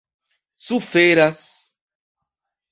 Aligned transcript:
suferas 0.59 1.39